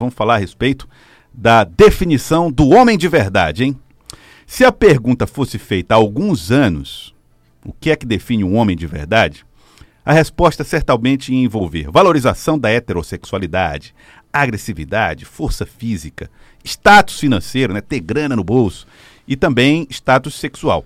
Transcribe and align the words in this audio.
Vamos 0.00 0.14
falar 0.14 0.36
a 0.36 0.38
respeito 0.38 0.88
da 1.34 1.64
definição 1.64 2.52
do 2.52 2.68
homem 2.68 2.96
de 2.96 3.08
verdade, 3.08 3.64
hein? 3.64 3.76
Se 4.46 4.64
a 4.64 4.70
pergunta 4.70 5.26
fosse 5.26 5.58
feita 5.58 5.92
há 5.92 5.96
alguns 5.96 6.52
anos, 6.52 7.12
o 7.64 7.72
que 7.72 7.90
é 7.90 7.96
que 7.96 8.06
define 8.06 8.44
um 8.44 8.54
homem 8.54 8.76
de 8.76 8.86
verdade? 8.86 9.44
A 10.04 10.12
resposta 10.12 10.62
certamente 10.62 11.34
ia 11.34 11.42
envolver 11.42 11.90
valorização 11.90 12.56
da 12.56 12.70
heterossexualidade, 12.70 13.92
agressividade, 14.32 15.24
força 15.24 15.66
física, 15.66 16.30
status 16.62 17.18
financeiro, 17.18 17.74
né, 17.74 17.80
ter 17.80 17.98
grana 17.98 18.36
no 18.36 18.44
bolso 18.44 18.86
e 19.26 19.34
também 19.34 19.84
status 19.90 20.36
sexual. 20.36 20.84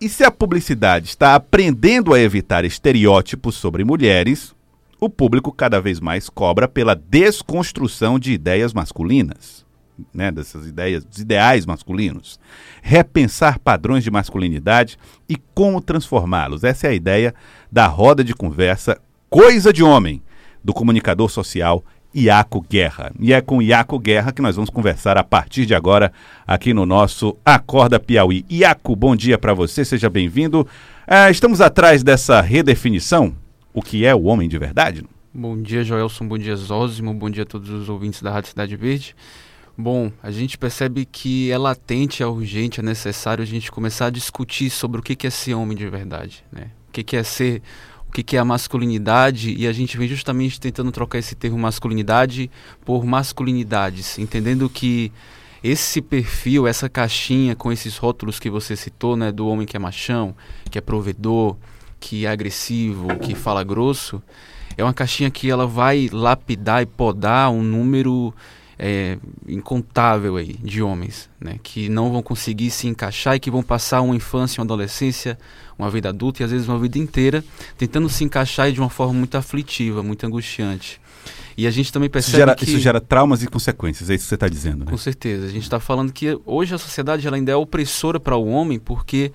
E 0.00 0.08
se 0.08 0.24
a 0.24 0.30
publicidade 0.32 1.06
está 1.06 1.36
aprendendo 1.36 2.12
a 2.12 2.18
evitar 2.18 2.64
estereótipos 2.64 3.54
sobre 3.54 3.84
mulheres, 3.84 4.52
o 5.00 5.08
público 5.08 5.50
cada 5.50 5.80
vez 5.80 5.98
mais 5.98 6.28
cobra 6.28 6.68
pela 6.68 6.94
desconstrução 6.94 8.18
de 8.18 8.32
ideias 8.32 8.74
masculinas, 8.74 9.64
né, 10.12 10.30
dessas 10.30 10.66
ideias, 10.66 11.04
dos 11.04 11.18
ideais 11.18 11.64
masculinos. 11.64 12.38
Repensar 12.82 13.58
padrões 13.58 14.04
de 14.04 14.10
masculinidade 14.10 14.98
e 15.28 15.36
como 15.54 15.80
transformá-los. 15.80 16.64
Essa 16.64 16.86
é 16.86 16.90
a 16.90 16.94
ideia 16.94 17.34
da 17.72 17.86
roda 17.86 18.22
de 18.22 18.34
conversa 18.34 19.00
Coisa 19.30 19.72
de 19.72 19.82
Homem, 19.82 20.22
do 20.62 20.74
comunicador 20.74 21.30
social 21.30 21.82
Iaco 22.14 22.60
Guerra. 22.68 23.12
E 23.18 23.32
é 23.32 23.40
com 23.40 23.62
Iaco 23.62 23.98
Guerra 23.98 24.32
que 24.32 24.42
nós 24.42 24.56
vamos 24.56 24.68
conversar 24.68 25.16
a 25.16 25.24
partir 25.24 25.64
de 25.64 25.74
agora 25.74 26.12
aqui 26.46 26.74
no 26.74 26.84
nosso 26.84 27.36
Acorda 27.44 27.98
Piauí. 27.98 28.44
Iaco, 28.50 28.94
bom 28.96 29.16
dia 29.16 29.38
para 29.38 29.54
você, 29.54 29.84
seja 29.84 30.10
bem-vindo. 30.10 30.66
É, 31.06 31.30
estamos 31.30 31.60
atrás 31.60 32.02
dessa 32.02 32.40
redefinição 32.40 33.34
o 33.72 33.82
que 33.82 34.04
é 34.04 34.14
o 34.14 34.22
homem 34.24 34.48
de 34.48 34.58
verdade? 34.58 35.04
Bom 35.32 35.60
dia, 35.60 35.84
Joelson. 35.84 36.26
Bom 36.26 36.36
dia, 36.36 36.56
Zózimo. 36.56 37.14
Bom 37.14 37.30
dia 37.30 37.44
a 37.44 37.46
todos 37.46 37.70
os 37.70 37.88
ouvintes 37.88 38.20
da 38.20 38.30
Rádio 38.32 38.50
Cidade 38.50 38.74
Verde. 38.76 39.14
Bom, 39.78 40.12
a 40.22 40.30
gente 40.30 40.58
percebe 40.58 41.06
que 41.06 41.50
é 41.50 41.56
latente, 41.56 42.22
é 42.22 42.26
urgente, 42.26 42.80
é 42.80 42.82
necessário 42.82 43.42
a 43.42 43.46
gente 43.46 43.70
começar 43.70 44.06
a 44.06 44.10
discutir 44.10 44.68
sobre 44.68 45.00
o 45.00 45.02
que 45.02 45.26
é 45.26 45.30
ser 45.30 45.54
homem 45.54 45.76
de 45.76 45.88
verdade, 45.88 46.44
né? 46.52 46.70
O 46.88 46.92
que 46.92 47.16
é 47.16 47.22
ser, 47.22 47.62
o 48.08 48.12
que 48.12 48.36
é 48.36 48.40
a 48.40 48.44
masculinidade 48.44 49.54
e 49.54 49.66
a 49.66 49.72
gente 49.72 49.96
vem 49.96 50.08
justamente 50.08 50.60
tentando 50.60 50.90
trocar 50.90 51.18
esse 51.18 51.34
termo 51.34 51.56
masculinidade 51.56 52.50
por 52.84 53.06
masculinidades, 53.06 54.18
entendendo 54.18 54.68
que 54.68 55.12
esse 55.62 56.02
perfil, 56.02 56.66
essa 56.66 56.88
caixinha 56.88 57.54
com 57.54 57.70
esses 57.70 57.96
rótulos 57.96 58.38
que 58.40 58.50
você 58.50 58.74
citou, 58.74 59.16
né, 59.16 59.30
do 59.30 59.46
homem 59.46 59.66
que 59.66 59.76
é 59.76 59.80
machão, 59.80 60.34
que 60.70 60.76
é 60.76 60.80
provedor, 60.80 61.56
que 62.00 62.26
é 62.26 62.30
agressivo, 62.30 63.18
que 63.18 63.34
fala 63.34 63.62
grosso, 63.62 64.22
é 64.76 64.82
uma 64.82 64.94
caixinha 64.94 65.30
que 65.30 65.50
ela 65.50 65.66
vai 65.66 66.08
lapidar 66.10 66.82
e 66.82 66.86
podar 66.86 67.50
um 67.50 67.62
número 67.62 68.34
é, 68.78 69.18
incontável 69.46 70.36
aí 70.36 70.54
de 70.54 70.82
homens, 70.82 71.28
né, 71.38 71.56
que 71.62 71.90
não 71.90 72.10
vão 72.10 72.22
conseguir 72.22 72.70
se 72.70 72.88
encaixar 72.88 73.36
e 73.36 73.40
que 73.40 73.50
vão 73.50 73.62
passar 73.62 74.00
uma 74.00 74.16
infância, 74.16 74.60
uma 74.60 74.64
adolescência, 74.64 75.38
uma 75.78 75.90
vida 75.90 76.08
adulta 76.08 76.42
e 76.42 76.44
às 76.44 76.50
vezes 76.50 76.66
uma 76.66 76.78
vida 76.78 76.98
inteira 76.98 77.44
tentando 77.76 78.08
se 78.08 78.24
encaixar 78.24 78.72
de 78.72 78.80
uma 78.80 78.88
forma 78.88 79.12
muito 79.12 79.36
aflitiva, 79.36 80.02
muito 80.02 80.26
angustiante. 80.26 80.98
E 81.56 81.66
a 81.66 81.70
gente 81.70 81.92
também 81.92 82.08
percebe 82.08 82.38
isso 82.38 82.38
gera, 82.38 82.54
que... 82.54 82.64
Isso 82.64 82.78
gera 82.78 83.00
traumas 83.02 83.42
e 83.42 83.46
consequências, 83.46 84.08
é 84.08 84.14
isso 84.14 84.24
que 84.24 84.28
você 84.30 84.34
está 84.34 84.48
dizendo, 84.48 84.86
né? 84.86 84.90
Com 84.90 84.96
certeza. 84.96 85.44
A 85.44 85.50
gente 85.50 85.64
está 85.64 85.78
falando 85.78 86.10
que 86.10 86.38
hoje 86.46 86.74
a 86.74 86.78
sociedade 86.78 87.26
ela 87.26 87.36
ainda 87.36 87.52
é 87.52 87.56
opressora 87.56 88.18
para 88.18 88.34
o 88.34 88.46
homem 88.46 88.78
porque 88.78 89.30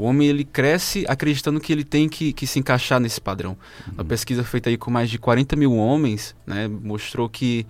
o 0.00 0.04
homem 0.04 0.28
ele 0.28 0.44
cresce 0.44 1.04
acreditando 1.06 1.60
que 1.60 1.70
ele 1.70 1.84
tem 1.84 2.08
que, 2.08 2.32
que 2.32 2.46
se 2.46 2.58
encaixar 2.58 2.98
nesse 2.98 3.20
padrão. 3.20 3.50
Uhum. 3.86 3.94
Uma 3.94 4.04
pesquisa 4.04 4.42
feita 4.42 4.70
aí 4.70 4.78
com 4.78 4.90
mais 4.90 5.10
de 5.10 5.18
40 5.18 5.54
mil 5.56 5.76
homens 5.76 6.34
né, 6.46 6.66
mostrou 6.68 7.28
que, 7.28 7.66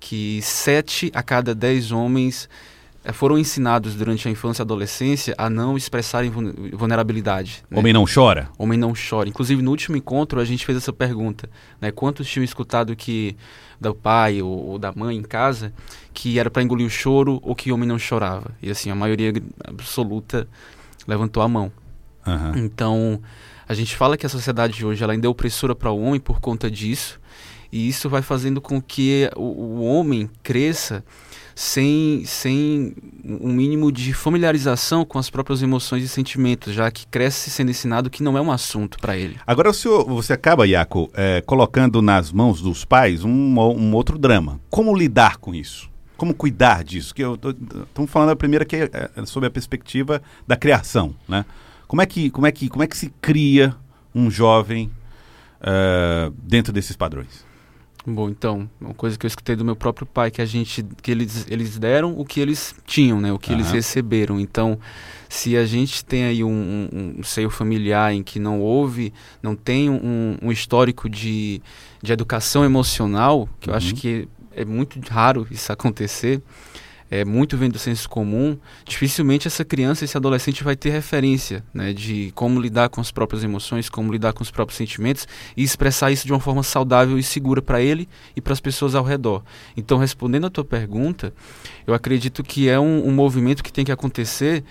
que 0.00 0.40
7 0.42 1.12
a 1.14 1.22
cada 1.22 1.54
10 1.54 1.92
homens 1.92 2.48
eh, 3.04 3.12
foram 3.12 3.38
ensinados 3.38 3.94
durante 3.94 4.26
a 4.26 4.30
infância 4.30 4.60
e 4.60 4.64
adolescência 4.64 5.36
a 5.38 5.48
não 5.48 5.76
expressarem 5.76 6.32
vulnerabilidade. 6.72 7.62
Né? 7.70 7.78
Homem 7.78 7.92
não 7.92 8.04
chora? 8.12 8.48
Homem 8.58 8.76
não 8.76 8.92
chora. 8.92 9.28
Inclusive, 9.28 9.62
no 9.62 9.70
último 9.70 9.96
encontro, 9.96 10.40
a 10.40 10.44
gente 10.44 10.66
fez 10.66 10.78
essa 10.78 10.92
pergunta. 10.92 11.48
Né? 11.80 11.92
Quantos 11.92 12.28
tinham 12.28 12.42
escutado 12.42 12.96
que 12.96 13.36
do 13.80 13.94
pai 13.94 14.42
ou, 14.42 14.70
ou 14.70 14.78
da 14.80 14.90
mãe 14.90 15.16
em 15.16 15.22
casa 15.22 15.72
que 16.12 16.40
era 16.40 16.50
para 16.50 16.60
engolir 16.60 16.84
o 16.84 16.90
choro 16.90 17.38
ou 17.40 17.54
que 17.54 17.70
homem 17.70 17.88
não 17.88 18.00
chorava? 18.00 18.50
E 18.60 18.68
assim, 18.68 18.90
a 18.90 18.96
maioria 18.96 19.32
absoluta 19.64 20.48
levantou 21.08 21.42
a 21.42 21.48
mão. 21.48 21.72
Uhum. 22.26 22.58
Então, 22.58 23.20
a 23.66 23.74
gente 23.74 23.96
fala 23.96 24.16
que 24.16 24.26
a 24.26 24.28
sociedade 24.28 24.74
de 24.74 24.86
hoje 24.86 25.02
ela 25.02 25.14
ainda 25.14 25.26
é 25.26 25.30
opressora 25.30 25.74
para 25.74 25.90
o 25.90 26.00
homem 26.00 26.20
por 26.20 26.40
conta 26.40 26.70
disso, 26.70 27.18
e 27.72 27.88
isso 27.88 28.08
vai 28.08 28.22
fazendo 28.22 28.60
com 28.60 28.80
que 28.80 29.30
o, 29.34 29.42
o 29.42 29.84
homem 29.84 30.30
cresça 30.42 31.02
sem, 31.54 32.22
sem 32.24 32.94
um 33.24 33.52
mínimo 33.52 33.90
de 33.90 34.12
familiarização 34.12 35.04
com 35.04 35.18
as 35.18 35.28
próprias 35.28 35.60
emoções 35.60 36.04
e 36.04 36.08
sentimentos, 36.08 36.72
já 36.72 36.88
que 36.88 37.04
cresce 37.06 37.50
sendo 37.50 37.70
ensinado 37.70 38.08
que 38.08 38.22
não 38.22 38.38
é 38.38 38.40
um 38.40 38.52
assunto 38.52 38.96
para 38.98 39.16
ele. 39.16 39.36
Agora, 39.44 39.70
o 39.70 39.74
senhor, 39.74 40.06
você 40.06 40.32
acaba, 40.32 40.66
Iaco, 40.66 41.10
é, 41.14 41.40
colocando 41.40 42.00
nas 42.00 42.30
mãos 42.30 42.62
dos 42.62 42.84
pais 42.84 43.24
um, 43.24 43.30
um 43.30 43.92
outro 43.92 44.16
drama. 44.16 44.60
Como 44.70 44.96
lidar 44.96 45.38
com 45.38 45.52
isso? 45.52 45.90
Como 46.18 46.34
cuidar 46.34 46.82
disso? 46.82 47.14
Que 47.14 47.22
eu 47.22 47.34
estamos 47.34 48.10
falando 48.10 48.30
a 48.30 48.36
primeira 48.36 48.64
que 48.64 48.76
é, 48.76 49.10
é 49.16 49.24
sobre 49.24 49.46
a 49.46 49.50
perspectiva 49.50 50.20
da 50.46 50.56
criação, 50.56 51.14
né? 51.26 51.46
Como 51.86 52.02
é 52.02 52.06
que 52.06 52.28
como 52.28 52.46
é 52.46 52.52
que 52.52 52.68
como 52.68 52.82
é 52.82 52.86
que 52.86 52.96
se 52.96 53.10
cria 53.22 53.74
um 54.12 54.28
jovem 54.28 54.90
uh, 55.60 56.30
dentro 56.42 56.72
desses 56.72 56.96
padrões? 56.96 57.46
Bom, 58.04 58.28
então, 58.28 58.68
uma 58.80 58.94
coisa 58.94 59.18
que 59.18 59.26
eu 59.26 59.28
escutei 59.28 59.54
do 59.54 59.64
meu 59.64 59.76
próprio 59.76 60.06
pai 60.06 60.30
que 60.30 60.42
a 60.42 60.44
gente 60.44 60.84
que 61.00 61.10
eles 61.10 61.46
eles 61.48 61.78
deram 61.78 62.18
o 62.18 62.24
que 62.24 62.40
eles 62.40 62.74
tinham, 62.84 63.20
né? 63.20 63.32
O 63.32 63.38
que 63.38 63.52
uhum. 63.52 63.58
eles 63.58 63.70
receberam. 63.70 64.40
Então, 64.40 64.78
se 65.28 65.56
a 65.56 65.64
gente 65.66 66.04
tem 66.04 66.24
aí 66.24 66.42
um, 66.42 66.50
um, 66.50 67.14
um, 67.18 67.22
seio 67.22 67.50
familiar 67.50 68.12
em 68.12 68.24
que 68.24 68.40
não 68.40 68.60
houve, 68.60 69.12
não 69.40 69.54
tem 69.54 69.88
um, 69.88 70.36
um 70.42 70.50
histórico 70.50 71.08
de, 71.08 71.62
de 72.02 72.12
educação 72.12 72.64
emocional, 72.64 73.48
que 73.60 73.70
eu 73.70 73.74
acho 73.74 73.90
uhum. 73.90 74.00
que 74.00 74.28
é 74.58 74.64
muito 74.64 74.98
raro 75.08 75.46
isso 75.52 75.72
acontecer, 75.72 76.42
é 77.08 77.24
muito 77.24 77.56
vem 77.56 77.70
do 77.70 77.78
senso 77.78 78.08
comum, 78.08 78.58
dificilmente 78.84 79.46
essa 79.46 79.64
criança, 79.64 80.04
esse 80.04 80.16
adolescente 80.16 80.64
vai 80.64 80.74
ter 80.74 80.90
referência 80.90 81.64
né, 81.72 81.92
de 81.92 82.32
como 82.34 82.60
lidar 82.60 82.88
com 82.88 83.00
as 83.00 83.12
próprias 83.12 83.44
emoções, 83.44 83.88
como 83.88 84.12
lidar 84.12 84.32
com 84.32 84.42
os 84.42 84.50
próprios 84.50 84.76
sentimentos 84.76 85.28
e 85.56 85.62
expressar 85.62 86.10
isso 86.10 86.26
de 86.26 86.32
uma 86.32 86.40
forma 86.40 86.62
saudável 86.64 87.16
e 87.16 87.22
segura 87.22 87.62
para 87.62 87.80
ele 87.80 88.08
e 88.34 88.40
para 88.40 88.52
as 88.52 88.60
pessoas 88.60 88.96
ao 88.96 89.04
redor. 89.04 89.44
Então, 89.76 89.96
respondendo 89.96 90.48
a 90.48 90.50
tua 90.50 90.64
pergunta, 90.64 91.32
eu 91.86 91.94
acredito 91.94 92.42
que 92.42 92.68
é 92.68 92.80
um, 92.80 93.06
um 93.06 93.12
movimento 93.12 93.62
que 93.62 93.72
tem 93.72 93.84
que 93.84 93.92
acontecer 93.92 94.64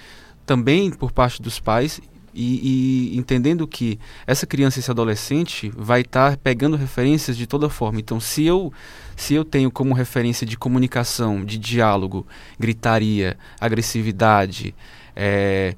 também 0.46 0.92
por 0.92 1.14
parte 1.14 1.42
dos 1.42 1.60
pais 1.60 2.02
e, 2.38 3.16
e, 3.16 3.18
entendendo 3.18 3.68
que 3.68 4.00
essa 4.28 4.46
criança, 4.46 4.78
esse 4.78 4.92
adolescente, 4.92 5.72
vai 5.76 6.02
estar 6.02 6.38
pegando 6.38 6.78
referências 6.78 7.36
de 7.36 7.48
toda 7.48 7.68
forma. 7.68 8.00
Então, 8.00 8.20
se 8.20 8.46
eu, 8.46 8.72
se 9.16 9.34
eu 9.34 9.44
tenho 9.44 9.72
como 9.72 9.92
referência 9.92 10.46
de 10.46 10.56
comunicação, 10.56 11.44
de 11.44 11.58
diálogo, 11.58 12.28
gritaria, 12.60 13.36
agressividade, 13.60 14.76
é, 15.16 15.76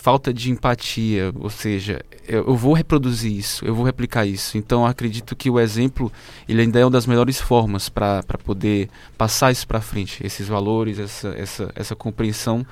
falta 0.00 0.32
de 0.32 0.50
empatia, 0.50 1.30
ou 1.38 1.50
seja, 1.50 2.00
eu, 2.26 2.46
eu, 2.46 2.56
vou 2.56 2.72
reproduzir 2.72 3.30
isso, 3.30 3.62
eu 3.66 3.74
vou 3.74 3.84
replicar 3.84 4.24
isso. 4.24 4.56
Então, 4.56 4.86
acredito 4.86 5.36
que 5.36 5.50
o 5.50 5.60
exemplo 5.60 6.10
ele 6.48 6.62
ainda 6.62 6.80
é 6.80 6.84
uma 6.84 6.90
das 6.90 7.06
melhores 7.06 7.38
formas 7.38 7.90
para 7.90 8.22
poder 8.42 8.88
passar 9.18 9.52
isso 9.52 9.68
para 9.68 9.78
frente, 9.82 10.26
esses 10.26 10.48
valores, 10.48 10.98
essa, 10.98 11.28
essa, 11.36 11.70
essa 11.74 11.94
compreensão 11.94 12.66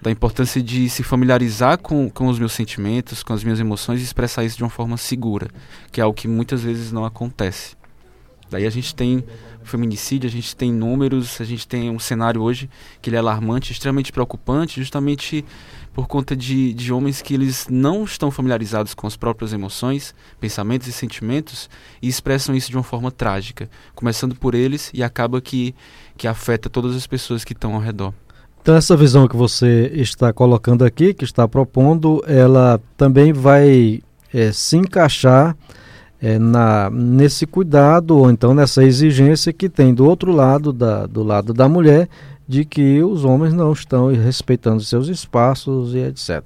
da 0.00 0.08
importância 0.08 0.62
de 0.62 0.88
se 0.88 1.02
familiarizar 1.02 1.78
com, 1.78 2.08
com 2.08 2.28
os 2.28 2.38
meus 2.38 2.52
sentimentos, 2.52 3.24
com 3.24 3.32
as 3.32 3.42
minhas 3.42 3.58
emoções 3.58 4.00
e 4.00 4.04
expressar 4.04 4.44
isso 4.44 4.56
de 4.56 4.62
uma 4.62 4.70
forma 4.70 4.96
segura, 4.96 5.48
que 5.90 6.00
é 6.00 6.04
algo 6.04 6.16
que 6.16 6.28
muitas 6.28 6.62
vezes 6.62 6.92
não 6.92 7.04
acontece. 7.04 7.76
Daí 8.50 8.64
a 8.64 8.70
gente 8.70 8.94
tem 8.94 9.24
feminicídio, 9.62 10.26
a 10.26 10.30
gente 10.30 10.56
tem 10.56 10.72
números, 10.72 11.40
a 11.40 11.44
gente 11.44 11.68
tem 11.68 11.90
um 11.90 11.98
cenário 11.98 12.40
hoje 12.40 12.70
que 13.02 13.10
ele 13.10 13.16
é 13.16 13.18
alarmante, 13.18 13.72
extremamente 13.72 14.10
preocupante, 14.10 14.80
justamente 14.80 15.44
por 15.92 16.06
conta 16.06 16.36
de, 16.36 16.72
de 16.72 16.92
homens 16.92 17.20
que 17.20 17.34
eles 17.34 17.66
não 17.68 18.04
estão 18.04 18.30
familiarizados 18.30 18.94
com 18.94 19.06
as 19.06 19.16
próprias 19.16 19.52
emoções, 19.52 20.14
pensamentos 20.40 20.86
e 20.86 20.92
sentimentos 20.92 21.68
e 22.00 22.08
expressam 22.08 22.54
isso 22.54 22.70
de 22.70 22.76
uma 22.76 22.82
forma 22.82 23.10
trágica, 23.10 23.68
começando 23.94 24.34
por 24.34 24.54
eles 24.54 24.90
e 24.94 25.02
acaba 25.02 25.40
que, 25.40 25.74
que 26.16 26.28
afeta 26.28 26.70
todas 26.70 26.94
as 26.94 27.06
pessoas 27.06 27.44
que 27.44 27.52
estão 27.52 27.74
ao 27.74 27.80
redor. 27.80 28.12
Então 28.62 28.74
essa 28.76 28.96
visão 28.96 29.26
que 29.26 29.36
você 29.36 29.90
está 29.94 30.32
colocando 30.32 30.84
aqui, 30.84 31.14
que 31.14 31.24
está 31.24 31.48
propondo, 31.48 32.22
ela 32.26 32.80
também 32.96 33.32
vai 33.32 34.02
é, 34.32 34.52
se 34.52 34.76
encaixar 34.76 35.56
é, 36.20 36.38
na, 36.38 36.90
nesse 36.90 37.46
cuidado 37.46 38.16
ou 38.16 38.30
então 38.30 38.52
nessa 38.52 38.84
exigência 38.84 39.52
que 39.52 39.68
tem 39.68 39.94
do 39.94 40.04
outro 40.04 40.32
lado, 40.32 40.72
da, 40.72 41.06
do 41.06 41.22
lado 41.22 41.54
da 41.54 41.68
mulher, 41.68 42.08
de 42.48 42.64
que 42.64 43.02
os 43.02 43.26
homens 43.26 43.52
não 43.52 43.70
estão 43.72 44.06
respeitando 44.06 44.82
seus 44.82 45.08
espaços 45.08 45.94
e 45.94 45.98
etc. 45.98 46.42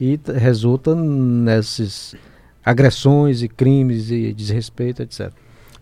E 0.00 0.18
resulta 0.34 0.96
nessas 0.96 2.16
agressões 2.64 3.40
e 3.40 3.48
crimes 3.48 4.10
e 4.10 4.32
desrespeito, 4.32 5.02
etc. 5.02 5.30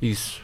Isso. 0.01 0.43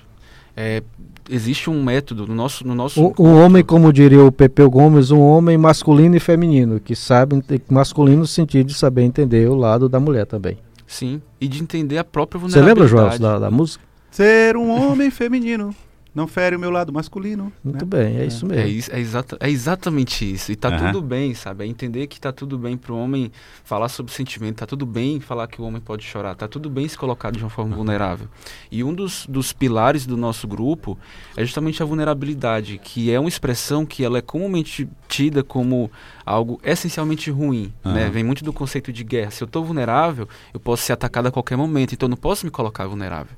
É, 0.56 0.82
existe 1.28 1.68
um 1.68 1.82
método 1.82 2.26
no 2.26 2.34
nosso 2.34 2.66
no 2.66 2.74
nosso 2.74 3.00
o, 3.00 3.14
o 3.18 3.34
homem 3.36 3.62
como 3.62 3.92
diria 3.92 4.24
o 4.24 4.32
Pepeu 4.32 4.68
Gomes 4.68 5.12
um 5.12 5.20
homem 5.20 5.56
masculino 5.56 6.16
e 6.16 6.20
feminino 6.20 6.80
que 6.80 6.96
sabe 6.96 7.40
masculino 7.70 8.18
no 8.18 8.26
sentido 8.26 8.66
de 8.66 8.74
saber 8.74 9.02
entender 9.02 9.48
o 9.48 9.54
lado 9.54 9.88
da 9.88 10.00
mulher 10.00 10.26
também 10.26 10.58
sim 10.88 11.22
e 11.40 11.46
de 11.46 11.62
entender 11.62 11.98
a 11.98 12.04
própria 12.04 12.40
vulnerabilidade 12.40 12.88
você 12.90 12.94
lembra 12.94 13.16
João 13.16 13.32
da, 13.32 13.38
da 13.38 13.50
música 13.50 13.82
ser 14.10 14.56
um 14.56 14.68
homem 14.70 15.08
feminino 15.12 15.72
não 16.14 16.26
fere 16.26 16.56
o 16.56 16.58
meu 16.58 16.70
lado 16.70 16.92
masculino. 16.92 17.52
Muito 17.62 17.84
né? 17.84 17.98
bem, 17.98 18.16
é, 18.16 18.22
é, 18.22 18.26
isso 18.26 18.46
mesmo. 18.46 18.92
É, 18.92 18.98
é, 18.98 19.00
exata, 19.00 19.36
é 19.40 19.50
exatamente 19.50 20.30
isso. 20.30 20.50
E 20.50 20.56
tá 20.56 20.68
uhum. 20.68 20.78
tudo 20.78 21.02
bem, 21.02 21.34
sabe? 21.34 21.64
É 21.64 21.66
entender 21.66 22.06
que 22.06 22.20
tá 22.20 22.32
tudo 22.32 22.58
bem 22.58 22.76
para 22.76 22.92
o 22.92 22.98
homem 22.98 23.30
falar 23.64 23.88
sobre 23.88 24.12
sentimento, 24.12 24.56
tá 24.56 24.66
tudo 24.66 24.84
bem 24.84 25.20
falar 25.20 25.46
que 25.46 25.60
o 25.60 25.64
homem 25.64 25.80
pode 25.80 26.04
chorar, 26.04 26.34
tá 26.34 26.48
tudo 26.48 26.68
bem 26.68 26.86
se 26.88 26.98
colocar 26.98 27.30
de 27.30 27.38
uma 27.38 27.50
forma 27.50 27.70
uhum. 27.70 27.78
vulnerável. 27.78 28.28
E 28.70 28.82
um 28.82 28.92
dos, 28.92 29.26
dos 29.26 29.52
pilares 29.52 30.06
do 30.06 30.16
nosso 30.16 30.48
grupo 30.48 30.98
é 31.36 31.44
justamente 31.44 31.82
a 31.82 31.86
vulnerabilidade, 31.86 32.78
que 32.78 33.10
é 33.10 33.18
uma 33.18 33.28
expressão 33.28 33.86
que 33.86 34.04
ela 34.04 34.18
é 34.18 34.22
comumente 34.22 34.88
tida 35.08 35.42
como 35.44 35.90
algo 36.26 36.60
essencialmente 36.64 37.30
ruim, 37.30 37.72
uhum. 37.84 37.92
né? 37.92 38.08
Vem 38.10 38.24
muito 38.24 38.44
do 38.44 38.52
conceito 38.52 38.92
de 38.92 39.04
guerra. 39.04 39.30
Se 39.30 39.42
eu 39.42 39.46
estou 39.46 39.64
vulnerável, 39.64 40.28
eu 40.52 40.60
posso 40.60 40.82
ser 40.82 40.92
atacado 40.92 41.26
a 41.26 41.30
qualquer 41.30 41.56
momento, 41.56 41.92
então 41.92 42.06
eu 42.06 42.10
não 42.10 42.16
posso 42.16 42.44
me 42.44 42.50
colocar 42.50 42.86
vulnerável. 42.86 43.36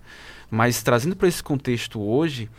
Mas 0.52 0.82
trazendo 0.82 1.16
para 1.16 1.26
esse 1.26 1.42
contexto 1.42 1.98
hoje, 1.98 2.50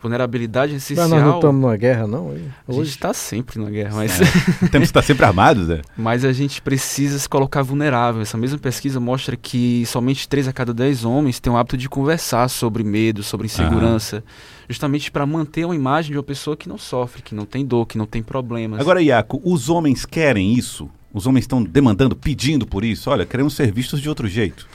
vulnerabilidade 0.00 0.76
essencial. 0.76 1.08
Mas 1.08 1.18
nós 1.18 1.28
não 1.28 1.34
estamos 1.34 1.60
numa 1.60 1.76
guerra, 1.76 2.06
não? 2.06 2.28
Hoje? 2.28 2.44
A 2.68 2.72
gente 2.74 2.88
está 2.90 3.12
sempre 3.12 3.58
numa 3.58 3.68
guerra, 3.68 3.96
mas. 3.96 4.20
É. 4.20 4.68
Temos 4.68 4.86
que 4.86 4.90
estar 4.90 5.02
sempre 5.02 5.26
armados, 5.26 5.66
né? 5.68 5.80
mas 5.96 6.24
a 6.24 6.32
gente 6.32 6.62
precisa 6.62 7.18
se 7.18 7.28
colocar 7.28 7.62
vulnerável. 7.62 8.22
Essa 8.22 8.38
mesma 8.38 8.56
pesquisa 8.56 9.00
mostra 9.00 9.36
que 9.36 9.84
somente 9.86 10.28
3 10.28 10.46
a 10.46 10.52
cada 10.52 10.72
10 10.72 11.04
homens 11.04 11.40
têm 11.40 11.52
o 11.52 11.56
hábito 11.56 11.76
de 11.76 11.88
conversar 11.88 12.48
sobre 12.48 12.84
medo, 12.84 13.24
sobre 13.24 13.46
insegurança. 13.46 14.18
Uhum. 14.18 14.22
Justamente 14.68 15.10
para 15.10 15.26
manter 15.26 15.64
uma 15.64 15.74
imagem 15.74 16.12
de 16.12 16.18
uma 16.18 16.22
pessoa 16.22 16.56
que 16.56 16.68
não 16.68 16.78
sofre, 16.78 17.20
que 17.20 17.34
não 17.34 17.44
tem 17.44 17.66
dor, 17.66 17.84
que 17.84 17.98
não 17.98 18.06
tem 18.06 18.22
problemas. 18.22 18.78
Agora, 18.78 19.02
Iaco, 19.02 19.40
os 19.44 19.68
homens 19.68 20.06
querem 20.06 20.54
isso? 20.54 20.88
Os 21.12 21.26
homens 21.26 21.42
estão 21.42 21.60
demandando, 21.60 22.14
pedindo 22.14 22.64
por 22.64 22.84
isso? 22.84 23.10
Olha, 23.10 23.26
queremos 23.26 23.54
ser 23.54 23.72
vistos 23.72 24.00
de 24.00 24.08
outro 24.08 24.28
jeito 24.28 24.68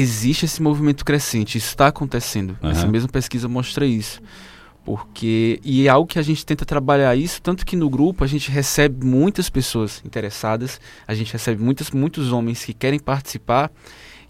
existe 0.00 0.44
esse 0.44 0.62
movimento 0.62 1.04
crescente, 1.04 1.58
isso 1.58 1.68
está 1.68 1.88
acontecendo. 1.88 2.56
Uhum. 2.62 2.70
Essa 2.70 2.86
mesma 2.86 3.08
pesquisa 3.08 3.48
mostra 3.48 3.86
isso. 3.86 4.20
Porque, 4.84 5.60
e 5.62 5.86
é 5.86 5.90
algo 5.90 6.06
que 6.06 6.18
a 6.18 6.22
gente 6.22 6.46
tenta 6.46 6.64
trabalhar 6.64 7.14
isso, 7.14 7.42
tanto 7.42 7.66
que 7.66 7.76
no 7.76 7.90
grupo 7.90 8.24
a 8.24 8.26
gente 8.26 8.50
recebe 8.50 9.04
muitas 9.04 9.50
pessoas 9.50 10.00
interessadas, 10.02 10.80
a 11.06 11.14
gente 11.14 11.30
recebe 11.30 11.62
muitos, 11.62 11.90
muitos 11.90 12.32
homens 12.32 12.64
que 12.64 12.72
querem 12.72 12.98
participar 12.98 13.70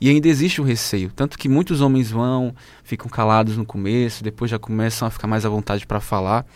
e 0.01 0.09
ainda 0.09 0.29
existe 0.29 0.61
o 0.61 0.65
receio. 0.65 1.11
Tanto 1.15 1.39
que 1.39 1.49
muitos 1.49 1.81
homens 1.81 2.11
vão, 2.11 2.55
ficam 2.85 3.09
calados 3.09 3.57
no 3.57 3.65
começo, 3.65 4.23
depois 4.23 4.51
já 4.51 4.59
começam 4.59 5.09
a 5.09 5.11
ficar 5.11 5.27
mais 5.27 5.45
à 5.45 5.49
vontade 5.49 5.87
para 5.87 6.01
falar, 6.01 6.47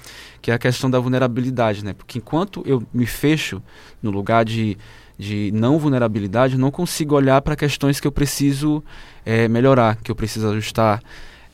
que 0.41 0.50
é 0.50 0.55
a 0.55 0.59
questão 0.59 0.91
da 0.91 0.99
vulnerabilidade, 0.99 1.85
né? 1.85 1.93
Porque 1.93 2.19
enquanto 2.19 2.62
eu 2.67 2.83
me 2.93 3.06
fecho 3.06 3.62
no 4.03 4.11
lugar 4.11 4.44
de 4.44 4.77
de 5.19 5.53
não 5.55 5.79
vulnerabilidade, 5.79 6.59
não 6.59 6.71
consigo 6.71 7.15
olhar 7.15 7.41
para 7.43 7.55
questões 7.55 8.00
que 8.00 8.06
eu 8.06 8.11
preciso 8.11 8.83
é, 9.25 9.47
melhorar, 9.47 9.97
que 9.97 10.11
eu 10.11 10.17
preciso 10.17 10.50
ajustar. 10.50 11.00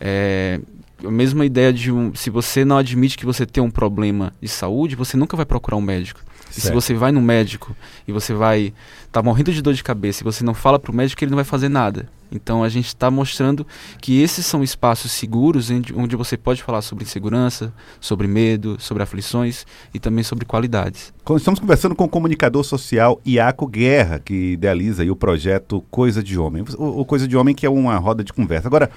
É, 0.00 0.60
a 1.04 1.10
mesma 1.10 1.44
ideia 1.44 1.72
de 1.72 1.92
um, 1.92 2.14
se 2.14 2.30
você 2.30 2.64
não 2.64 2.78
admite 2.78 3.16
que 3.16 3.26
você 3.26 3.46
tem 3.46 3.62
um 3.62 3.70
problema 3.70 4.32
de 4.40 4.48
saúde, 4.48 4.96
você 4.96 5.16
nunca 5.16 5.36
vai 5.36 5.46
procurar 5.46 5.76
um 5.76 5.82
médico. 5.82 6.20
E 6.58 6.60
se 6.60 6.72
você 6.72 6.94
vai 6.94 7.12
no 7.12 7.20
médico 7.20 7.74
e 8.06 8.12
você 8.12 8.34
vai 8.34 8.72
tá 9.10 9.22
morrendo 9.22 9.52
de 9.52 9.62
dor 9.62 9.74
de 9.74 9.82
cabeça 9.82 10.22
e 10.22 10.24
você 10.24 10.44
não 10.44 10.54
fala 10.54 10.78
para 10.78 10.90
o 10.90 10.94
médico, 10.94 11.22
ele 11.24 11.30
não 11.30 11.36
vai 11.36 11.44
fazer 11.44 11.68
nada. 11.68 12.08
Então 12.30 12.62
a 12.62 12.68
gente 12.68 12.88
está 12.88 13.10
mostrando 13.10 13.66
que 14.00 14.20
esses 14.20 14.44
são 14.44 14.62
espaços 14.62 15.12
seguros 15.12 15.70
onde 15.94 16.14
você 16.14 16.36
pode 16.36 16.62
falar 16.62 16.82
sobre 16.82 17.04
insegurança, 17.04 17.72
sobre 18.00 18.26
medo, 18.26 18.76
sobre 18.78 19.02
aflições 19.02 19.66
e 19.94 19.98
também 19.98 20.22
sobre 20.22 20.44
qualidades. 20.44 21.12
Estamos 21.36 21.58
conversando 21.58 21.94
com 21.94 22.04
o 22.04 22.08
comunicador 22.08 22.62
social 22.64 23.20
Iaco 23.26 23.66
Guerra, 23.66 24.18
que 24.18 24.52
idealiza 24.52 25.04
o 25.10 25.16
projeto 25.16 25.82
Coisa 25.90 26.22
de 26.22 26.38
Homem. 26.38 26.64
O, 26.76 27.00
o 27.00 27.04
Coisa 27.04 27.26
de 27.26 27.36
Homem 27.36 27.54
que 27.54 27.64
é 27.64 27.70
uma 27.70 27.96
roda 27.96 28.22
de 28.22 28.32
conversa. 28.32 28.68
Agora, 28.68 28.90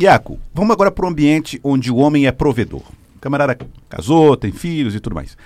Iaco, 0.00 0.38
vamos 0.52 0.72
agora 0.72 0.90
para 0.90 1.04
o 1.04 1.08
ambiente 1.08 1.60
onde 1.62 1.92
o 1.92 1.96
homem 1.96 2.26
é 2.26 2.32
provedor. 2.32 2.82
O 3.16 3.20
camarada 3.20 3.56
casou, 3.88 4.36
tem 4.36 4.50
filhos 4.50 4.94
e 4.94 5.00
tudo 5.00 5.14
mais. 5.14 5.36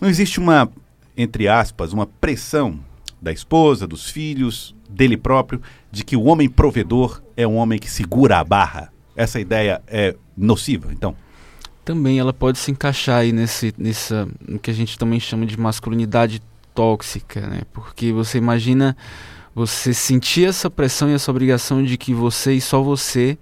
Não 0.00 0.08
existe 0.08 0.40
uma, 0.40 0.70
entre 1.16 1.48
aspas, 1.48 1.92
uma 1.92 2.06
pressão 2.06 2.78
da 3.20 3.32
esposa, 3.32 3.86
dos 3.86 4.10
filhos, 4.10 4.74
dele 4.88 5.16
próprio, 5.16 5.60
de 5.90 6.04
que 6.04 6.16
o 6.16 6.24
homem 6.24 6.48
provedor 6.48 7.22
é 7.36 7.46
um 7.46 7.56
homem 7.56 7.78
que 7.78 7.90
segura 7.90 8.38
a 8.38 8.44
barra. 8.44 8.92
Essa 9.14 9.38
ideia 9.40 9.80
é 9.86 10.16
nociva, 10.36 10.92
então? 10.92 11.14
Também 11.84 12.18
ela 12.18 12.32
pode 12.32 12.58
se 12.58 12.70
encaixar 12.70 13.20
aí 13.20 13.32
nesse, 13.32 13.74
nessa, 13.76 14.28
no 14.46 14.58
que 14.58 14.70
a 14.70 14.74
gente 14.74 14.98
também 14.98 15.20
chama 15.20 15.46
de 15.46 15.58
masculinidade 15.58 16.42
tóxica, 16.74 17.40
né? 17.46 17.62
Porque 17.72 18.12
você 18.12 18.38
imagina 18.38 18.96
você 19.54 19.92
sentir 19.92 20.46
essa 20.46 20.70
pressão 20.70 21.10
e 21.10 21.14
essa 21.14 21.30
obrigação 21.30 21.82
de 21.82 21.98
que 21.98 22.14
você 22.14 22.54
e 22.54 22.60
só 22.60 22.82
você 22.82 23.38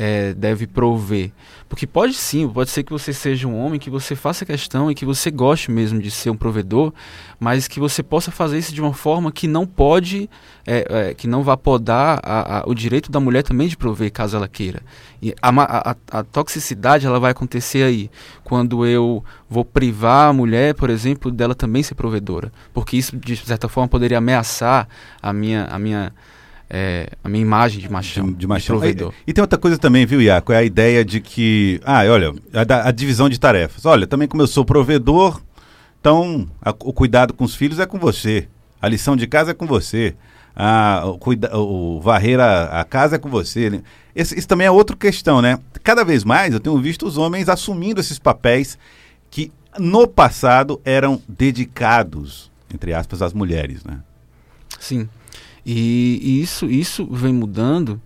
é, 0.00 0.32
deve 0.32 0.64
prover. 0.64 1.32
Porque 1.68 1.84
pode 1.84 2.14
sim, 2.14 2.48
pode 2.48 2.70
ser 2.70 2.84
que 2.84 2.92
você 2.92 3.12
seja 3.12 3.48
um 3.48 3.58
homem, 3.58 3.80
que 3.80 3.90
você 3.90 4.14
faça 4.14 4.46
questão 4.46 4.88
e 4.88 4.94
que 4.94 5.04
você 5.04 5.28
goste 5.28 5.72
mesmo 5.72 6.00
de 6.00 6.08
ser 6.08 6.30
um 6.30 6.36
provedor, 6.36 6.92
mas 7.40 7.66
que 7.66 7.80
você 7.80 8.00
possa 8.00 8.30
fazer 8.30 8.58
isso 8.58 8.72
de 8.72 8.80
uma 8.80 8.94
forma 8.94 9.32
que 9.32 9.48
não 9.48 9.66
pode, 9.66 10.30
é, 10.64 10.86
é, 10.88 11.14
que 11.14 11.26
não 11.26 11.42
vá 11.42 11.56
podar 11.56 12.20
a, 12.22 12.60
a, 12.60 12.62
o 12.64 12.74
direito 12.74 13.10
da 13.10 13.18
mulher 13.18 13.42
também 13.42 13.66
de 13.66 13.76
prover, 13.76 14.12
caso 14.12 14.36
ela 14.36 14.46
queira. 14.46 14.82
E 15.20 15.34
a, 15.42 15.96
a, 16.12 16.22
toxicidade 16.22 17.04
ela 17.04 17.18
vai 17.18 17.32
acontecer 17.32 17.82
aí, 17.82 18.08
quando 18.44 18.86
eu 18.86 19.24
vou 19.50 19.64
privar 19.64 20.28
a 20.28 20.32
mulher, 20.32 20.74
por 20.74 20.90
exemplo, 20.90 21.28
dela 21.28 21.56
também 21.56 21.82
ser 21.82 21.96
provedora. 21.96 22.52
Porque 22.72 22.96
isso, 22.96 23.16
de 23.16 23.36
certa 23.36 23.68
forma, 23.68 23.88
poderia 23.88 24.18
ameaçar 24.18 24.88
a 25.20 25.32
minha. 25.32 25.64
A 25.64 25.78
minha 25.78 26.12
é, 26.70 27.10
a 27.24 27.28
minha 27.28 27.42
imagem 27.42 27.80
de 27.80 27.90
machão, 27.90 28.26
de, 28.26 28.34
de 28.34 28.46
machão. 28.46 28.76
De 28.76 28.80
provedor. 28.80 29.12
E, 29.26 29.30
e, 29.30 29.32
tem 29.32 29.40
outra 29.40 29.58
coisa 29.58 29.78
também, 29.78 30.04
viu, 30.04 30.20
Iaco? 30.20 30.52
É 30.52 30.58
a 30.58 30.62
ideia 30.62 31.04
de 31.04 31.20
que, 31.20 31.80
ah, 31.84 32.04
olha, 32.04 32.34
a, 32.52 32.88
a 32.88 32.90
divisão 32.90 33.28
de 33.28 33.40
tarefas. 33.40 33.86
Olha, 33.86 34.06
também 34.06 34.28
como 34.28 34.42
eu 34.42 34.46
sou 34.46 34.64
provedor, 34.64 35.40
então 36.00 36.48
a, 36.60 36.70
o 36.70 36.92
cuidado 36.92 37.32
com 37.32 37.44
os 37.44 37.54
filhos 37.54 37.78
é 37.78 37.86
com 37.86 37.98
você. 37.98 38.48
A 38.80 38.88
lição 38.88 39.16
de 39.16 39.26
casa 39.26 39.52
é 39.52 39.54
com 39.54 39.66
você. 39.66 40.14
A, 40.54 41.04
o, 41.06 41.18
cuida, 41.18 41.56
o 41.56 42.00
varrer 42.00 42.38
a, 42.38 42.80
a, 42.80 42.84
casa 42.84 43.16
é 43.16 43.18
com 43.18 43.30
você. 43.30 43.82
Esse, 44.14 44.38
isso 44.38 44.48
também 44.48 44.66
é 44.66 44.70
outra 44.70 44.96
questão, 44.96 45.40
né? 45.40 45.58
Cada 45.82 46.04
vez 46.04 46.24
mais 46.24 46.52
eu 46.52 46.60
tenho 46.60 46.76
visto 46.78 47.06
os 47.06 47.16
homens 47.16 47.48
assumindo 47.48 48.00
esses 48.00 48.18
papéis 48.18 48.78
que 49.30 49.52
no 49.78 50.06
passado 50.06 50.80
eram 50.84 51.22
dedicados, 51.28 52.50
entre 52.72 52.92
aspas, 52.92 53.22
às 53.22 53.32
mulheres, 53.32 53.84
né? 53.84 54.00
Sim. 54.78 55.08
E, 55.70 56.18
e, 56.22 56.40
isso, 56.40 56.64
isso 56.64 57.06
vem 57.10 57.30
mudando. 57.30 58.00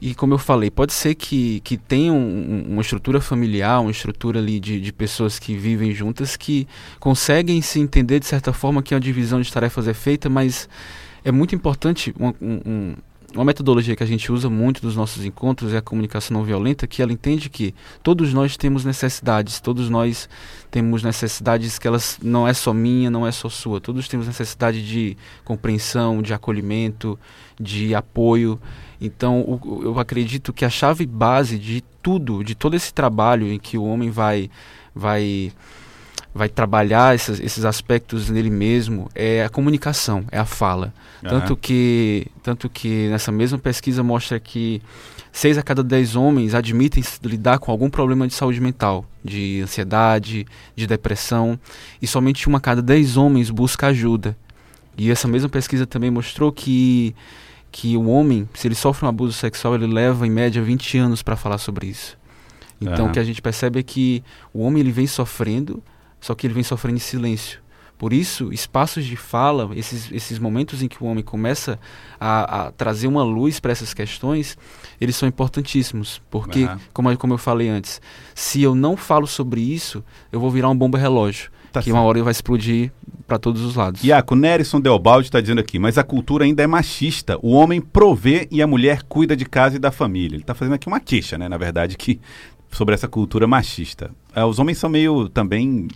E 0.00 0.12
como 0.12 0.34
eu 0.34 0.38
falei, 0.38 0.72
pode 0.72 0.92
ser 0.92 1.14
que, 1.14 1.60
que 1.60 1.76
tenha 1.76 2.12
um, 2.12 2.64
uma 2.68 2.82
estrutura 2.82 3.20
familiar, 3.20 3.80
uma 3.80 3.92
estrutura 3.92 4.40
ali 4.40 4.58
de, 4.58 4.80
de 4.80 4.92
pessoas 4.92 5.38
que 5.38 5.56
vivem 5.56 5.94
juntas 5.94 6.36
que 6.36 6.66
conseguem 6.98 7.62
se 7.62 7.78
entender 7.78 8.18
de 8.18 8.26
certa 8.26 8.52
forma 8.52 8.82
que 8.82 8.92
a 8.92 8.98
divisão 8.98 9.40
de 9.40 9.52
tarefas 9.52 9.86
é 9.86 9.94
feita, 9.94 10.28
mas 10.28 10.68
é 11.24 11.30
muito 11.30 11.54
importante 11.54 12.12
um, 12.18 12.32
um, 12.40 12.94
uma 13.34 13.44
metodologia 13.44 13.94
que 13.94 14.02
a 14.02 14.06
gente 14.06 14.32
usa 14.32 14.50
muito 14.50 14.84
nos 14.84 14.96
nossos 14.96 15.24
encontros 15.24 15.72
é 15.72 15.78
a 15.78 15.82
comunicação 15.82 16.36
não 16.36 16.44
violenta, 16.44 16.86
que 16.86 17.00
ela 17.00 17.12
entende 17.12 17.48
que 17.48 17.74
todos 18.02 18.34
nós 18.34 18.56
temos 18.56 18.84
necessidades, 18.84 19.60
todos 19.60 19.88
nós 19.88 20.28
temos 20.70 21.02
necessidades 21.02 21.78
que 21.78 21.86
elas 21.86 22.18
não 22.22 22.46
é 22.46 22.52
só 22.52 22.72
minha, 22.72 23.08
não 23.08 23.26
é 23.26 23.30
só 23.30 23.48
sua, 23.48 23.80
todos 23.80 24.08
temos 24.08 24.26
necessidade 24.26 24.84
de 24.84 25.16
compreensão, 25.44 26.20
de 26.22 26.34
acolhimento, 26.34 27.18
de 27.58 27.94
apoio. 27.94 28.60
Então, 29.00 29.60
eu 29.82 29.98
acredito 29.98 30.52
que 30.52 30.64
a 30.64 30.70
chave 30.70 31.06
base 31.06 31.58
de 31.58 31.82
tudo, 32.02 32.42
de 32.42 32.54
todo 32.54 32.74
esse 32.74 32.92
trabalho 32.92 33.46
em 33.46 33.58
que 33.58 33.78
o 33.78 33.84
homem 33.84 34.10
vai 34.10 34.50
vai 34.94 35.52
vai 36.34 36.48
trabalhar 36.48 37.14
esses, 37.14 37.40
esses 37.40 37.64
aspectos 37.64 38.30
nele 38.30 38.50
mesmo 38.50 39.08
é 39.14 39.44
a 39.44 39.48
comunicação, 39.48 40.24
é 40.30 40.38
a 40.38 40.44
fala. 40.44 40.92
Uhum. 41.22 41.28
Tanto, 41.28 41.56
que, 41.56 42.26
tanto 42.42 42.68
que 42.68 43.08
nessa 43.08 43.32
mesma 43.32 43.58
pesquisa 43.58 44.02
mostra 44.02 44.38
que 44.38 44.80
seis 45.32 45.58
a 45.58 45.62
cada 45.62 45.82
dez 45.82 46.16
homens 46.16 46.54
admitem 46.54 47.02
lidar 47.24 47.58
com 47.58 47.70
algum 47.70 47.90
problema 47.90 48.26
de 48.26 48.34
saúde 48.34 48.60
mental, 48.60 49.04
de 49.24 49.60
ansiedade, 49.62 50.46
de 50.76 50.86
depressão, 50.86 51.58
e 52.00 52.06
somente 52.06 52.48
uma 52.48 52.58
a 52.58 52.60
cada 52.60 52.82
dez 52.82 53.16
homens 53.16 53.50
busca 53.50 53.88
ajuda. 53.88 54.36
E 54.96 55.10
essa 55.10 55.26
mesma 55.26 55.48
pesquisa 55.48 55.86
também 55.86 56.10
mostrou 56.10 56.52
que, 56.52 57.14
que 57.72 57.96
o 57.96 58.08
homem, 58.08 58.48
se 58.54 58.68
ele 58.68 58.74
sofre 58.74 59.04
um 59.04 59.08
abuso 59.08 59.32
sexual, 59.32 59.74
ele 59.74 59.86
leva 59.86 60.26
em 60.26 60.30
média 60.30 60.62
20 60.62 60.98
anos 60.98 61.22
para 61.22 61.36
falar 61.36 61.58
sobre 61.58 61.86
isso. 61.86 62.18
Então 62.80 63.04
uhum. 63.04 63.10
o 63.10 63.12
que 63.12 63.18
a 63.18 63.24
gente 63.24 63.42
percebe 63.42 63.80
é 63.80 63.82
que 63.82 64.22
o 64.54 64.60
homem 64.60 64.80
ele 64.80 64.92
vem 64.92 65.06
sofrendo 65.06 65.82
só 66.20 66.34
que 66.34 66.46
ele 66.46 66.54
vem 66.54 66.62
sofrendo 66.62 66.96
em 66.96 67.00
silêncio. 67.00 67.60
Por 68.00 68.14
isso, 68.14 68.50
espaços 68.50 69.04
de 69.04 69.14
fala, 69.14 69.70
esses, 69.76 70.10
esses 70.10 70.38
momentos 70.38 70.82
em 70.82 70.88
que 70.88 71.04
o 71.04 71.06
homem 71.06 71.22
começa 71.22 71.78
a, 72.18 72.68
a 72.68 72.72
trazer 72.72 73.06
uma 73.06 73.22
luz 73.22 73.60
para 73.60 73.72
essas 73.72 73.92
questões, 73.92 74.56
eles 74.98 75.14
são 75.14 75.28
importantíssimos. 75.28 76.22
Porque, 76.30 76.64
uhum. 76.64 76.78
como, 76.94 77.18
como 77.18 77.34
eu 77.34 77.38
falei 77.38 77.68
antes, 77.68 78.00
se 78.34 78.62
eu 78.62 78.74
não 78.74 78.96
falo 78.96 79.26
sobre 79.26 79.60
isso, 79.60 80.02
eu 80.32 80.40
vou 80.40 80.50
virar 80.50 80.68
uma 80.68 80.74
bomba 80.74 80.96
relógio. 80.96 81.50
Tá 81.70 81.80
que 81.80 81.90
certo. 81.90 81.96
uma 81.96 82.02
hora 82.02 82.22
vai 82.22 82.30
explodir 82.30 82.90
para 83.26 83.38
todos 83.38 83.60
os 83.62 83.76
lados. 83.76 84.02
Iaco, 84.02 84.34
Nerison 84.34 84.80
Deobaldi 84.80 85.28
está 85.28 85.38
dizendo 85.38 85.60
aqui, 85.60 85.78
mas 85.78 85.98
a 85.98 86.02
cultura 86.02 86.46
ainda 86.46 86.62
é 86.62 86.66
machista. 86.66 87.38
O 87.42 87.52
homem 87.52 87.82
provê 87.82 88.48
e 88.50 88.62
a 88.62 88.66
mulher 88.66 89.02
cuida 89.02 89.36
de 89.36 89.44
casa 89.44 89.76
e 89.76 89.78
da 89.78 89.92
família. 89.92 90.36
Ele 90.36 90.42
está 90.42 90.54
fazendo 90.54 90.72
aqui 90.72 90.88
uma 90.88 91.00
queixa, 91.00 91.36
né? 91.36 91.50
Na 91.50 91.58
verdade, 91.58 91.98
que 91.98 92.18
sobre 92.72 92.94
essa 92.94 93.06
cultura 93.06 93.46
machista. 93.46 94.10
É, 94.34 94.44
os 94.44 94.58
homens 94.58 94.78
são 94.78 94.88
meio 94.88 95.28
também 95.28 95.88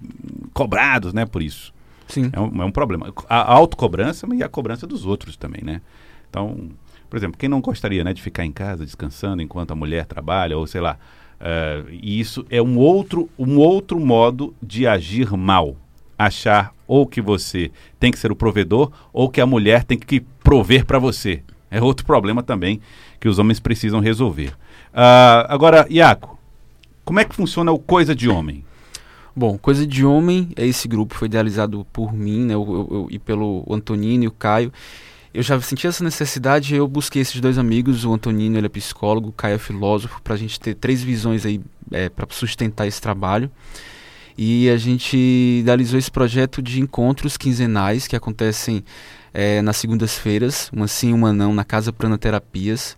cobrados, 0.52 1.12
né? 1.12 1.24
Por 1.26 1.42
isso. 1.42 1.72
Sim. 2.08 2.30
É 2.32 2.40
um, 2.40 2.62
é 2.62 2.64
um 2.64 2.70
problema. 2.70 3.12
A 3.28 3.52
autocobrança 3.52 4.26
e 4.34 4.42
a 4.42 4.48
cobrança 4.48 4.86
dos 4.86 5.06
outros 5.06 5.36
também, 5.36 5.62
né? 5.62 5.80
Então, 6.28 6.68
por 7.08 7.16
exemplo, 7.16 7.38
quem 7.38 7.48
não 7.48 7.60
gostaria 7.60 8.02
né, 8.02 8.12
de 8.12 8.20
ficar 8.20 8.44
em 8.44 8.52
casa 8.52 8.84
descansando 8.84 9.42
enquanto 9.42 9.70
a 9.70 9.74
mulher 9.74 10.04
trabalha, 10.06 10.58
ou 10.58 10.66
sei 10.66 10.80
lá. 10.80 10.98
Uh, 11.40 11.90
e 11.90 12.18
isso 12.18 12.44
é 12.48 12.60
um 12.62 12.78
outro, 12.78 13.28
um 13.38 13.58
outro 13.58 14.00
modo 14.00 14.54
de 14.62 14.86
agir 14.86 15.30
mal 15.36 15.76
achar 16.18 16.72
ou 16.86 17.06
que 17.06 17.20
você 17.20 17.70
tem 17.98 18.10
que 18.10 18.18
ser 18.18 18.30
o 18.30 18.36
provedor 18.36 18.90
ou 19.12 19.28
que 19.28 19.40
a 19.40 19.46
mulher 19.46 19.84
tem 19.84 19.98
que 19.98 20.20
prover 20.42 20.84
para 20.84 20.98
você. 20.98 21.42
É 21.70 21.82
outro 21.82 22.06
problema 22.06 22.42
também 22.42 22.80
que 23.18 23.28
os 23.28 23.38
homens 23.38 23.58
precisam 23.58 24.00
resolver. 24.00 24.50
Uh, 24.92 25.46
agora, 25.48 25.86
Iaco, 25.90 26.33
como 27.04 27.20
é 27.20 27.24
que 27.24 27.34
funciona 27.34 27.70
o 27.70 27.78
Coisa 27.78 28.14
de 28.14 28.28
Homem? 28.28 28.64
Bom, 29.36 29.58
Coisa 29.58 29.86
de 29.86 30.04
Homem 30.04 30.50
é 30.56 30.66
esse 30.66 30.86
grupo, 30.86 31.14
foi 31.14 31.26
idealizado 31.26 31.84
por 31.92 32.12
mim 32.12 32.44
né, 32.44 32.54
eu, 32.54 32.62
eu, 32.62 32.96
eu, 32.98 33.08
e 33.10 33.18
pelo 33.18 33.64
Antonino 33.68 34.24
e 34.24 34.28
o 34.28 34.32
Caio. 34.32 34.72
Eu 35.32 35.42
já 35.42 35.60
senti 35.60 35.86
essa 35.86 36.04
necessidade, 36.04 36.76
eu 36.76 36.86
busquei 36.86 37.20
esses 37.20 37.40
dois 37.40 37.58
amigos, 37.58 38.04
o 38.04 38.12
Antonino 38.12 38.56
ele 38.56 38.66
é 38.66 38.68
psicólogo, 38.68 39.30
o 39.30 39.32
Caio 39.32 39.56
é 39.56 39.58
filósofo, 39.58 40.22
para 40.22 40.34
a 40.34 40.36
gente 40.36 40.60
ter 40.60 40.74
três 40.74 41.02
visões 41.02 41.44
aí 41.44 41.60
é, 41.90 42.08
para 42.08 42.26
sustentar 42.30 42.86
esse 42.86 43.02
trabalho. 43.02 43.50
E 44.38 44.68
a 44.70 44.76
gente 44.76 45.16
idealizou 45.16 45.98
esse 45.98 46.10
projeto 46.10 46.62
de 46.62 46.80
encontros 46.80 47.36
quinzenais 47.36 48.06
que 48.06 48.16
acontecem 48.16 48.84
é, 49.32 49.60
nas 49.62 49.76
segundas-feiras, 49.76 50.70
uma 50.72 50.86
sim, 50.86 51.12
uma 51.12 51.32
não, 51.32 51.52
na 51.52 51.64
Casa 51.64 51.92
Pranoterapias. 51.92 52.96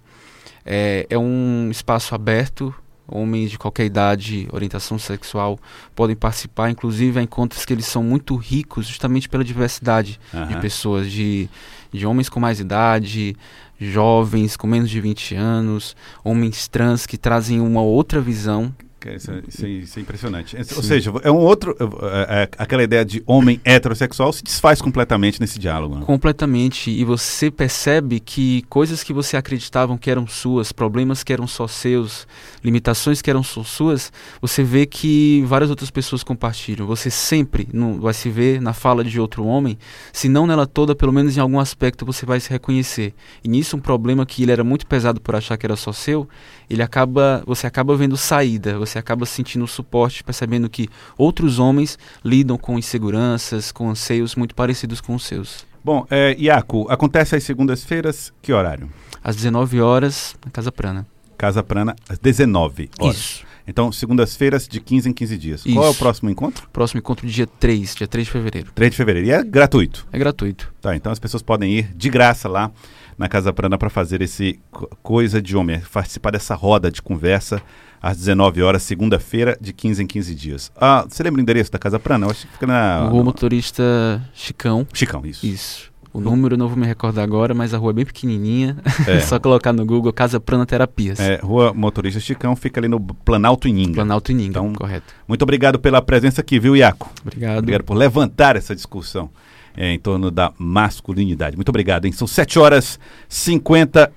É, 0.64 1.06
é 1.08 1.18
um 1.18 1.70
espaço 1.70 2.14
aberto, 2.14 2.75
homens 3.08 3.50
de 3.50 3.58
qualquer 3.58 3.84
idade, 3.86 4.48
orientação 4.52 4.98
sexual 4.98 5.58
podem 5.94 6.16
participar, 6.16 6.70
inclusive 6.70 7.18
há 7.18 7.22
encontros 7.22 7.64
que 7.64 7.72
eles 7.72 7.86
são 7.86 8.02
muito 8.02 8.36
ricos 8.36 8.86
justamente 8.86 9.28
pela 9.28 9.44
diversidade 9.44 10.18
uhum. 10.32 10.46
de 10.46 10.56
pessoas, 10.58 11.10
de, 11.10 11.48
de 11.92 12.06
homens 12.06 12.28
com 12.28 12.40
mais 12.40 12.60
idade, 12.60 13.36
jovens 13.78 14.56
com 14.56 14.66
menos 14.66 14.90
de 14.90 15.00
20 15.00 15.34
anos, 15.34 15.96
homens 16.25 16.66
trans 16.68 17.06
que 17.06 17.16
trazem 17.16 17.60
uma 17.60 17.82
outra 17.82 18.20
visão 18.20 18.75
isso, 19.14 19.30
é, 19.30 19.42
isso, 19.46 19.64
é, 19.64 19.68
isso, 19.68 19.98
é, 19.98 20.02
impressionante. 20.02 20.64
Sim. 20.64 20.75
Ou 20.76 20.82
seja, 20.82 21.12
é 21.22 21.30
um 21.30 21.36
outro. 21.36 21.76
É, 21.80 22.42
é, 22.42 22.48
aquela 22.58 22.82
ideia 22.82 23.04
de 23.04 23.22
homem 23.26 23.60
heterossexual 23.64 24.32
se 24.32 24.42
desfaz 24.42 24.82
completamente 24.82 25.40
nesse 25.40 25.58
diálogo. 25.58 25.96
Né? 25.96 26.04
Completamente. 26.04 26.90
E 26.90 27.04
você 27.04 27.50
percebe 27.50 28.20
que 28.20 28.62
coisas 28.68 29.02
que 29.02 29.12
você 29.12 29.36
acreditavam 29.36 29.96
que 29.96 30.10
eram 30.10 30.26
suas, 30.26 30.72
problemas 30.72 31.22
que 31.22 31.32
eram 31.32 31.46
só 31.46 31.66
seus, 31.66 32.26
limitações 32.64 33.22
que 33.22 33.30
eram 33.30 33.42
só 33.42 33.62
suas, 33.62 34.12
você 34.40 34.62
vê 34.62 34.86
que 34.86 35.42
várias 35.46 35.70
outras 35.70 35.90
pessoas 35.90 36.22
compartilham. 36.22 36.86
Você 36.86 37.10
sempre 37.10 37.68
não, 37.72 38.00
vai 38.00 38.14
se 38.14 38.28
ver 38.28 38.60
na 38.60 38.72
fala 38.72 39.04
de 39.04 39.20
outro 39.20 39.44
homem, 39.44 39.78
se 40.12 40.28
não 40.28 40.46
nela 40.46 40.66
toda, 40.66 40.94
pelo 40.94 41.12
menos 41.12 41.36
em 41.36 41.40
algum 41.40 41.60
aspecto 41.60 42.04
você 42.04 42.26
vai 42.26 42.40
se 42.40 42.50
reconhecer. 42.50 43.14
E 43.42 43.48
nisso, 43.48 43.76
um 43.76 43.80
problema 43.80 44.26
que 44.26 44.42
ele 44.42 44.52
era 44.52 44.64
muito 44.64 44.86
pesado 44.86 45.20
por 45.20 45.34
achar 45.34 45.56
que 45.56 45.66
era 45.66 45.76
só 45.76 45.92
seu, 45.92 46.28
ele 46.68 46.82
acaba, 46.82 47.42
você 47.46 47.66
acaba 47.66 47.96
vendo 47.96 48.16
saída. 48.16 48.78
Você 48.78 48.95
você 48.96 48.98
acaba 48.98 49.26
sentindo 49.26 49.66
suporte, 49.66 50.24
percebendo 50.24 50.68
que 50.68 50.88
outros 51.18 51.58
homens 51.58 51.98
lidam 52.24 52.56
com 52.56 52.78
inseguranças, 52.78 53.70
com 53.70 53.90
anseios 53.90 54.34
muito 54.34 54.54
parecidos 54.54 55.00
com 55.00 55.14
os 55.14 55.24
seus. 55.24 55.66
Bom, 55.84 56.06
é, 56.10 56.34
Iaco, 56.38 56.86
acontece 56.90 57.36
às 57.36 57.44
segundas-feiras, 57.44 58.32
que 58.42 58.52
horário? 58.52 58.90
Às 59.22 59.36
19 59.36 59.80
horas, 59.80 60.34
na 60.44 60.50
Casa 60.50 60.72
Prana. 60.72 61.06
Casa 61.36 61.62
Prana, 61.62 61.94
às 62.08 62.18
19 62.18 62.90
horas. 62.98 63.16
Isso. 63.16 63.46
Então, 63.68 63.90
segundas-feiras, 63.90 64.68
de 64.68 64.80
15 64.80 65.08
em 65.08 65.12
15 65.12 65.38
dias. 65.38 65.60
Isso. 65.66 65.74
Qual 65.74 65.86
é 65.86 65.90
o 65.90 65.94
próximo 65.94 66.30
encontro? 66.30 66.68
Próximo 66.72 66.98
encontro, 66.98 67.26
dia 67.26 67.46
3, 67.46 67.96
dia 67.96 68.06
3 68.06 68.26
de 68.26 68.32
fevereiro. 68.32 68.70
3 68.74 68.90
de 68.92 68.96
fevereiro. 68.96 69.28
E 69.28 69.32
é 69.32 69.42
gratuito? 69.42 70.06
É 70.12 70.18
gratuito. 70.18 70.72
Tá, 70.80 70.94
então 70.94 71.10
as 71.10 71.18
pessoas 71.18 71.42
podem 71.42 71.72
ir 71.72 71.92
de 71.94 72.08
graça 72.08 72.48
lá 72.48 72.70
na 73.18 73.28
Casa 73.28 73.52
Prana 73.52 73.76
para 73.76 73.90
fazer 73.90 74.22
esse 74.22 74.60
coisa 75.02 75.42
de 75.42 75.56
homem, 75.56 75.80
participar 75.92 76.30
dessa 76.30 76.54
roda 76.54 76.90
de 76.90 77.02
conversa 77.02 77.60
às 78.06 78.16
19 78.18 78.62
horas, 78.62 78.84
segunda-feira, 78.84 79.58
de 79.60 79.72
15 79.72 80.04
em 80.04 80.06
15 80.06 80.34
dias. 80.34 80.72
Ah, 80.76 81.04
você 81.08 81.25
lembra 81.25 81.40
o 81.40 81.42
endereço 81.42 81.72
da 81.72 81.78
Casa 81.78 81.98
Prana? 81.98 82.26
Eu 82.26 82.30
acho 82.30 82.46
que 82.46 82.52
fica 82.52 82.66
na. 82.66 83.08
Rua 83.08 83.25
Motorista 83.25 84.22
Chicão. 84.32 84.86
Chicão, 84.92 85.22
isso. 85.26 85.44
Isso. 85.44 85.96
O 86.12 86.20
número 86.20 86.56
não 86.56 86.68
vou 86.68 86.78
me 86.78 86.86
recordar 86.86 87.22
agora, 87.22 87.52
mas 87.52 87.75
a 87.75 87.78
rua 87.78 87.90
é 87.90 87.94
bem 87.94 88.06
pequenininha. 88.06 88.76
É, 89.06 89.20
só 89.26 89.38
colocar 89.38 89.72
no 89.72 89.84
Google 89.84 90.12
Casa 90.12 90.40
Prana 90.40 90.64
Terapias. 90.64 91.20
É, 91.20 91.40
Rua 91.42 91.75
Motorista 91.75 92.20
Chicão 92.20 92.56
fica 92.56 92.80
ali 92.80 92.88
no 92.88 92.98
Planalto 92.98 93.68
Ininga. 93.68 93.96
Planalto 93.96 94.30
Ininga, 94.30 94.50
então, 94.50 94.72
correto. 94.72 95.12
Muito 95.28 95.42
obrigado 95.42 95.78
pela 95.78 96.00
presença 96.00 96.40
aqui, 96.40 96.58
viu, 96.58 96.75
Iaco? 96.75 97.10
Obrigado. 97.20 97.58
Obrigado 97.58 97.82
por 97.82 97.94
levantar 97.94 98.56
essa 98.56 98.75
discussão 98.75 99.28
é, 99.76 99.92
em 99.92 99.98
torno 99.98 100.30
da 100.30 100.52
masculinidade. 100.58 101.56
Muito 101.56 101.68
obrigado, 101.68 102.06
hein? 102.06 102.12
São 102.12 102.26
7 102.26 102.58
horas 102.58 102.98
e 103.28 103.34
50 103.34 104.04